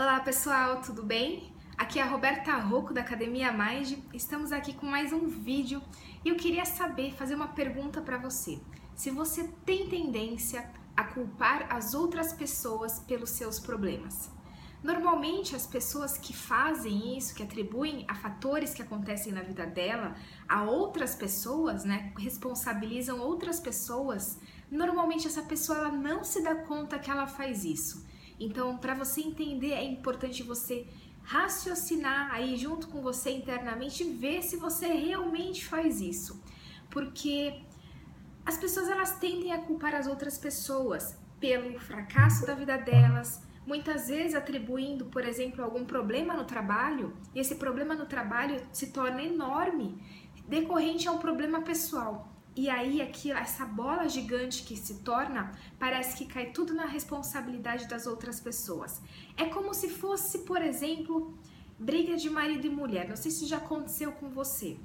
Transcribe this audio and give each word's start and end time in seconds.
Olá 0.00 0.20
pessoal, 0.20 0.80
tudo 0.80 1.02
bem? 1.02 1.52
Aqui 1.76 1.98
é 1.98 2.02
a 2.02 2.06
Roberta 2.06 2.56
Rocco 2.56 2.94
da 2.94 3.00
Academia 3.00 3.50
Mind. 3.50 3.98
Estamos 4.14 4.52
aqui 4.52 4.72
com 4.72 4.86
mais 4.86 5.12
um 5.12 5.26
vídeo 5.26 5.82
e 6.24 6.28
eu 6.28 6.36
queria 6.36 6.64
saber, 6.64 7.12
fazer 7.14 7.34
uma 7.34 7.48
pergunta 7.48 8.00
para 8.00 8.16
você. 8.16 8.60
Se 8.94 9.10
você 9.10 9.50
tem 9.66 9.88
tendência 9.88 10.70
a 10.96 11.02
culpar 11.02 11.66
as 11.68 11.94
outras 11.94 12.32
pessoas 12.32 13.00
pelos 13.00 13.30
seus 13.30 13.58
problemas. 13.58 14.30
Normalmente 14.84 15.56
as 15.56 15.66
pessoas 15.66 16.16
que 16.16 16.32
fazem 16.32 17.18
isso, 17.18 17.34
que 17.34 17.42
atribuem 17.42 18.04
a 18.06 18.14
fatores 18.14 18.72
que 18.72 18.82
acontecem 18.82 19.32
na 19.32 19.42
vida 19.42 19.66
dela 19.66 20.14
a 20.48 20.62
outras 20.62 21.16
pessoas, 21.16 21.82
né, 21.82 22.12
responsabilizam 22.16 23.18
outras 23.18 23.58
pessoas, 23.58 24.38
normalmente 24.70 25.26
essa 25.26 25.42
pessoa 25.42 25.78
ela 25.78 25.90
não 25.90 26.22
se 26.22 26.40
dá 26.40 26.54
conta 26.54 27.00
que 27.00 27.10
ela 27.10 27.26
faz 27.26 27.64
isso. 27.64 28.06
Então, 28.38 28.76
para 28.76 28.94
você 28.94 29.20
entender, 29.20 29.72
é 29.72 29.84
importante 29.84 30.42
você 30.42 30.86
raciocinar 31.22 32.32
aí 32.32 32.56
junto 32.56 32.88
com 32.88 33.02
você 33.02 33.30
internamente 33.30 34.02
e 34.02 34.12
ver 34.12 34.42
se 34.42 34.56
você 34.56 34.86
realmente 34.86 35.66
faz 35.66 36.00
isso. 36.00 36.42
Porque 36.90 37.60
as 38.46 38.56
pessoas 38.56 38.88
elas 38.88 39.18
tendem 39.18 39.52
a 39.52 39.58
culpar 39.58 39.94
as 39.94 40.06
outras 40.06 40.38
pessoas 40.38 41.18
pelo 41.38 41.78
fracasso 41.78 42.46
da 42.46 42.54
vida 42.54 42.78
delas, 42.78 43.42
muitas 43.66 44.08
vezes 44.08 44.34
atribuindo, 44.34 45.04
por 45.06 45.24
exemplo, 45.24 45.62
algum 45.62 45.84
problema 45.84 46.32
no 46.34 46.44
trabalho, 46.44 47.14
e 47.34 47.40
esse 47.40 47.56
problema 47.56 47.94
no 47.94 48.06
trabalho 48.06 48.66
se 48.72 48.90
torna 48.90 49.22
enorme, 49.22 50.02
decorrente 50.48 51.06
a 51.06 51.12
um 51.12 51.18
problema 51.18 51.60
pessoal. 51.60 52.32
E 52.56 52.68
aí 52.68 53.00
aqui 53.00 53.30
essa 53.30 53.64
bola 53.64 54.08
gigante 54.08 54.64
que 54.64 54.76
se 54.76 54.94
torna, 54.96 55.52
parece 55.78 56.16
que 56.16 56.26
cai 56.26 56.50
tudo 56.50 56.74
na 56.74 56.86
responsabilidade 56.86 57.86
das 57.86 58.06
outras 58.06 58.40
pessoas. 58.40 59.00
É 59.36 59.44
como 59.44 59.72
se 59.72 59.88
fosse, 59.88 60.38
por 60.38 60.60
exemplo, 60.60 61.38
briga 61.78 62.16
de 62.16 62.28
marido 62.28 62.66
e 62.66 62.70
mulher. 62.70 63.08
Não 63.08 63.16
sei 63.16 63.30
se 63.30 63.46
já 63.46 63.58
aconteceu 63.58 64.10
com 64.12 64.28
você. 64.30 64.76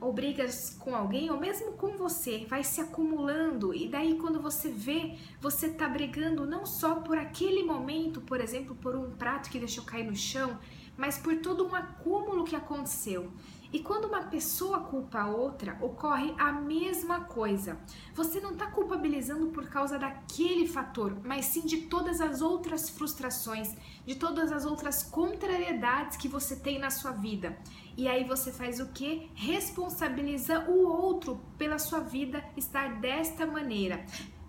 Ou 0.00 0.12
brigas 0.12 0.76
com 0.78 0.96
alguém, 0.96 1.30
ou 1.30 1.38
mesmo 1.38 1.72
com 1.72 1.96
você, 1.96 2.46
vai 2.48 2.64
se 2.64 2.80
acumulando 2.80 3.74
e 3.74 3.86
daí 3.86 4.16
quando 4.16 4.40
você 4.40 4.70
vê, 4.70 5.14
você 5.38 5.68
tá 5.68 5.86
brigando 5.86 6.46
não 6.46 6.64
só 6.64 6.96
por 6.96 7.18
aquele 7.18 7.62
momento, 7.62 8.18
por 8.22 8.40
exemplo, 8.40 8.74
por 8.74 8.96
um 8.96 9.10
prato 9.10 9.50
que 9.50 9.58
deixou 9.58 9.84
cair 9.84 10.04
no 10.04 10.16
chão, 10.16 10.58
mas 10.96 11.18
por 11.18 11.36
todo 11.36 11.66
um 11.66 11.74
acúmulo 11.74 12.44
que 12.44 12.56
aconteceu. 12.56 13.30
E 13.72 13.78
quando 13.78 14.06
uma 14.06 14.24
pessoa 14.24 14.80
culpa 14.80 15.20
a 15.20 15.28
outra, 15.28 15.78
ocorre 15.80 16.34
a 16.36 16.50
mesma 16.50 17.20
coisa. 17.20 17.78
Você 18.14 18.40
não 18.40 18.52
está 18.52 18.66
culpabilizando 18.66 19.46
por 19.48 19.68
causa 19.68 19.96
daquele 19.96 20.66
fator, 20.66 21.16
mas 21.24 21.46
sim 21.46 21.60
de 21.60 21.82
todas 21.82 22.20
as 22.20 22.42
outras 22.42 22.90
frustrações, 22.90 23.74
de 24.04 24.16
todas 24.16 24.50
as 24.50 24.64
outras 24.64 25.04
contrariedades 25.04 26.16
que 26.16 26.26
você 26.26 26.56
tem 26.56 26.80
na 26.80 26.90
sua 26.90 27.12
vida. 27.12 27.56
E 27.96 28.08
aí 28.08 28.24
você 28.24 28.50
faz 28.50 28.80
o 28.80 28.86
que? 28.88 29.30
Responsabiliza 29.34 30.68
o 30.68 30.88
outro 30.88 31.40
pela 31.56 31.78
sua 31.78 32.00
vida 32.00 32.44
estar 32.56 33.00
desta 33.00 33.46
maneira. 33.46 34.04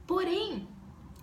Porém, 0.07 0.67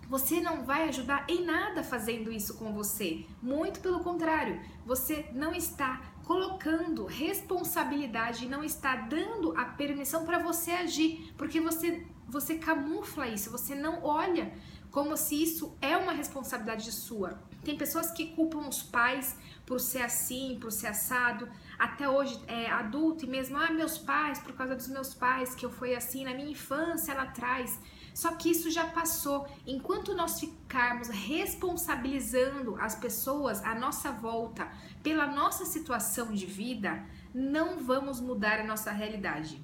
você 0.09 0.41
não 0.41 0.63
vai 0.63 0.89
ajudar 0.89 1.25
em 1.29 1.45
nada 1.45 1.83
fazendo 1.83 2.31
isso 2.31 2.57
com 2.57 2.73
você. 2.73 3.25
Muito 3.41 3.79
pelo 3.79 3.99
contrário, 3.99 4.59
você 4.83 5.29
não 5.33 5.53
está 5.53 6.01
colocando 6.29 7.07
responsabilidade 7.07 8.45
e 8.45 8.47
não 8.47 8.63
está 8.63 8.95
dando 8.95 9.51
a 9.57 9.65
permissão 9.65 10.25
para 10.25 10.37
você 10.37 10.69
agir, 10.69 11.33
porque 11.35 11.59
você 11.59 12.05
você 12.27 12.59
camufla 12.59 13.27
isso, 13.27 13.49
você 13.49 13.73
não 13.73 14.03
olha 14.03 14.53
como 14.91 15.15
se 15.15 15.41
isso 15.41 15.77
é 15.81 15.95
uma 15.95 16.11
responsabilidade 16.11 16.91
sua. 16.91 17.39
Tem 17.63 17.77
pessoas 17.77 18.11
que 18.11 18.27
culpam 18.35 18.67
os 18.67 18.81
pais 18.81 19.37
por 19.65 19.79
ser 19.79 20.01
assim, 20.01 20.57
por 20.59 20.71
ser 20.71 20.87
assado, 20.87 21.47
até 21.77 22.09
hoje 22.09 22.39
é 22.47 22.69
adulto 22.69 23.25
e 23.25 23.27
mesmo, 23.27 23.57
ah, 23.57 23.71
meus 23.71 23.97
pais, 23.97 24.39
por 24.39 24.53
causa 24.53 24.75
dos 24.75 24.87
meus 24.87 25.13
pais, 25.13 25.53
que 25.53 25.65
eu 25.65 25.69
fui 25.69 25.93
assim 25.93 26.23
na 26.23 26.33
minha 26.33 26.49
infância 26.49 27.13
lá 27.13 27.23
atrás. 27.23 27.79
Só 28.13 28.35
que 28.35 28.49
isso 28.49 28.71
já 28.71 28.87
passou. 28.87 29.47
Enquanto 29.67 30.15
nós 30.15 30.39
ficarmos 30.39 31.09
responsabilizando 31.09 32.75
as 32.79 32.95
pessoas 32.95 33.63
à 33.63 33.75
nossa 33.75 34.11
volta 34.11 34.69
pela 35.03 35.27
nossa 35.27 35.65
situação 35.65 36.33
de 36.33 36.45
vida, 36.45 37.05
não 37.33 37.77
vamos 37.77 38.19
mudar 38.19 38.59
a 38.59 38.65
nossa 38.65 38.91
realidade. 38.91 39.63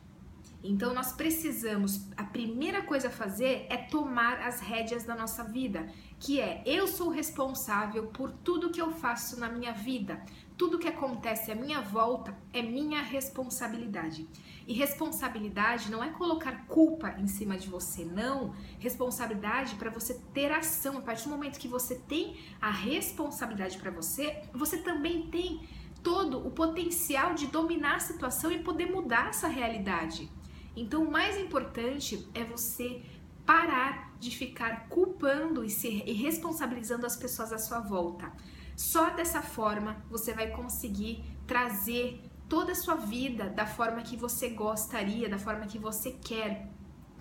Então 0.68 0.94
nós 0.94 1.12
precisamos, 1.12 2.10
a 2.18 2.24
primeira 2.24 2.82
coisa 2.82 3.08
a 3.08 3.12
fazer 3.12 3.68
é 3.70 3.78
tomar 3.78 4.40
as 4.40 4.60
rédeas 4.60 5.04
da 5.04 5.16
nossa 5.16 5.44
vida, 5.44 5.88
que 6.20 6.42
é 6.42 6.64
eu 6.66 6.88
sou 6.88 7.10
responsável 7.10 8.08
por 8.08 8.32
tudo 8.32 8.72
que 8.72 8.82
eu 8.82 8.92
faço 8.92 9.40
na 9.40 9.48
minha 9.48 9.72
vida. 9.72 10.24
Tudo 10.58 10.80
que 10.80 10.88
acontece 10.88 11.52
à 11.52 11.56
minha 11.56 11.82
volta 11.82 12.36
é 12.52 12.62
minha 12.62 13.02
responsabilidade. 13.02 14.28
E 14.66 14.74
responsabilidade 14.74 15.92
não 15.92 16.04
é 16.04 16.10
colocar 16.10 16.66
culpa 16.66 17.14
em 17.20 17.28
cima 17.28 17.58
de 17.58 17.70
você, 17.70 18.04
não. 18.04 18.56
Responsabilidade 18.80 19.76
para 19.76 19.92
você 19.92 20.16
ter 20.34 20.52
ação. 20.52 20.98
A 20.98 21.02
partir 21.02 21.26
do 21.26 21.32
momento 21.32 21.60
que 21.60 21.68
você 21.68 21.96
tem 21.96 22.40
a 22.60 22.72
responsabilidade 22.72 23.78
para 23.78 23.92
você, 23.92 24.42
você 24.54 24.78
também 24.78 25.28
tem 25.30 25.68
todo 26.02 26.46
o 26.46 26.52
potencial 26.52 27.34
de 27.34 27.48
dominar 27.48 27.98
a 27.98 28.00
situação 28.00 28.52
e 28.52 28.60
poder 28.60 28.90
mudar 28.90 29.30
essa 29.30 29.48
realidade. 29.48 30.32
Então, 30.76 31.04
o 31.04 31.12
mais 31.12 31.38
importante 31.38 32.28
é 32.34 32.44
você 32.44 33.02
parar 33.46 34.14
de 34.20 34.32
ficar 34.36 34.88
culpando 34.90 35.64
e 35.64 35.70
se 35.70 36.04
e 36.06 36.14
responsabilizando 36.14 37.06
as 37.06 37.16
pessoas 37.16 37.54
à 37.54 37.58
sua 37.58 37.80
volta. 37.80 38.32
Só 38.76 39.10
dessa 39.12 39.42
forma 39.42 40.04
você 40.10 40.34
vai 40.34 40.50
conseguir 40.52 41.24
trazer 41.48 42.22
toda 42.50 42.74
a 42.74 42.76
sua 42.76 42.96
vida 42.96 43.50
da 43.50 43.66
forma 43.66 44.02
que 44.02 44.18
você 44.18 44.50
gostaria, 44.50 45.30
da 45.30 45.38
forma 45.38 45.66
que 45.66 45.78
você 45.78 46.12
quer, 46.12 46.70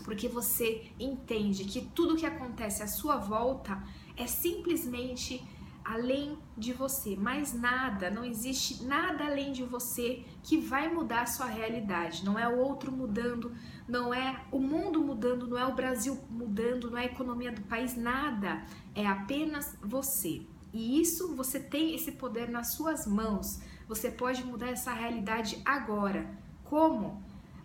porque 0.02 0.28
você 0.28 0.90
entende 0.98 1.64
que 1.64 1.82
tudo 1.94 2.16
que 2.16 2.26
acontece 2.26 2.82
à 2.82 2.88
sua 2.88 3.16
volta 3.16 3.82
é 4.16 4.26
simplesmente 4.26 5.42
além 5.84 6.38
de 6.56 6.72
você, 6.72 7.14
mais 7.14 7.52
nada, 7.52 8.10
não 8.10 8.24
existe 8.24 8.84
nada 8.84 9.24
além 9.24 9.52
de 9.52 9.62
você 9.62 10.24
que 10.42 10.56
vai 10.56 10.88
mudar 10.88 11.22
a 11.22 11.26
sua 11.26 11.46
realidade. 11.46 12.24
Não 12.24 12.38
é 12.38 12.48
o 12.48 12.58
outro 12.58 12.90
mudando, 12.90 13.54
não 13.86 14.14
é 14.14 14.44
o 14.50 14.58
mundo 14.58 15.02
mudando, 15.02 15.46
não 15.46 15.58
é 15.58 15.66
o 15.66 15.74
Brasil 15.74 16.18
mudando, 16.30 16.90
não 16.90 16.98
é 16.98 17.02
a 17.02 17.12
economia 17.12 17.52
do 17.52 17.60
país, 17.62 17.96
nada. 17.96 18.64
É 18.94 19.06
apenas 19.06 19.76
você. 19.82 20.46
E 20.72 21.00
isso 21.00 21.34
você 21.36 21.60
tem 21.60 21.94
esse 21.94 22.12
poder 22.12 22.48
nas 22.48 22.72
suas 22.72 23.06
mãos. 23.06 23.60
Você 23.86 24.10
pode 24.10 24.42
mudar 24.44 24.70
essa 24.70 24.92
realidade 24.92 25.60
agora. 25.64 26.28
Como? 26.64 27.22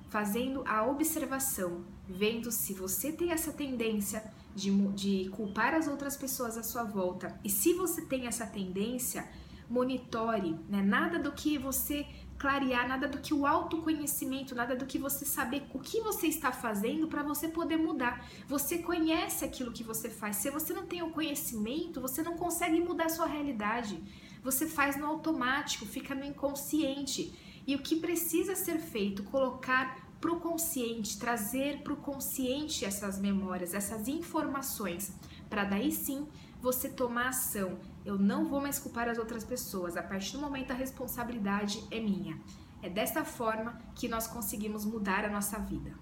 Fazendo 0.09 0.63
a 0.65 0.85
observação, 0.85 1.85
vendo 2.07 2.51
se 2.51 2.73
você 2.73 3.11
tem 3.11 3.31
essa 3.31 3.53
tendência 3.53 4.23
de, 4.55 4.71
de 4.89 5.29
culpar 5.29 5.73
as 5.73 5.87
outras 5.87 6.17
pessoas 6.17 6.57
à 6.57 6.63
sua 6.63 6.83
volta. 6.83 7.39
E 7.43 7.49
se 7.49 7.73
você 7.73 8.01
tem 8.01 8.25
essa 8.25 8.45
tendência, 8.45 9.27
monitore, 9.69 10.57
né? 10.67 10.81
Nada 10.81 11.19
do 11.19 11.31
que 11.31 11.57
você 11.57 12.05
clarear, 12.39 12.87
nada 12.87 13.07
do 13.07 13.19
que 13.19 13.33
o 13.33 13.45
autoconhecimento, 13.45 14.55
nada 14.55 14.75
do 14.75 14.85
que 14.85 14.97
você 14.97 15.25
saber 15.25 15.67
o 15.73 15.79
que 15.79 15.99
você 15.99 16.27
está 16.27 16.51
fazendo 16.51 17.07
para 17.07 17.21
você 17.21 17.49
poder 17.49 17.77
mudar. 17.77 18.25
Você 18.47 18.79
conhece 18.79 19.43
aquilo 19.43 19.73
que 19.73 19.83
você 19.83 20.09
faz. 20.09 20.37
Se 20.37 20.49
você 20.49 20.73
não 20.73 20.85
tem 20.85 21.03
o 21.03 21.11
conhecimento, 21.11 22.01
você 22.01 22.23
não 22.23 22.37
consegue 22.37 22.79
mudar 22.79 23.05
a 23.05 23.09
sua 23.09 23.27
realidade. 23.27 24.01
Você 24.41 24.65
faz 24.65 24.95
no 24.95 25.05
automático, 25.05 25.85
fica 25.85 26.15
no 26.15 26.23
inconsciente. 26.23 27.37
E 27.69 27.75
o 27.75 27.83
que 27.83 27.97
precisa 27.97 28.55
ser 28.55 28.79
feito? 28.79 29.21
Colocar 29.21 29.95
para 30.19 30.31
o 30.31 30.39
consciente, 30.39 31.19
trazer 31.19 31.83
para 31.83 31.93
o 31.93 31.97
consciente 31.97 32.83
essas 32.83 33.19
memórias, 33.19 33.75
essas 33.75 34.07
informações, 34.07 35.13
para 35.47 35.65
daí 35.65 35.91
sim 35.91 36.27
você 36.59 36.89
tomar 36.89 37.27
ação. 37.27 37.77
Eu 38.03 38.17
não 38.17 38.47
vou 38.47 38.59
mais 38.59 38.79
culpar 38.79 39.07
as 39.07 39.19
outras 39.19 39.43
pessoas, 39.43 39.95
a 39.95 40.01
partir 40.01 40.31
do 40.31 40.41
momento 40.41 40.71
a 40.71 40.73
responsabilidade 40.73 41.85
é 41.91 41.99
minha. 41.99 42.41
É 42.81 42.89
dessa 42.89 43.23
forma 43.23 43.79
que 43.93 44.07
nós 44.07 44.25
conseguimos 44.25 44.83
mudar 44.83 45.23
a 45.23 45.29
nossa 45.29 45.59
vida, 45.59 45.93